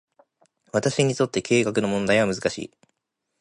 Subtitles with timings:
[0.71, 2.71] 私にとって、経済学の問題は難しい。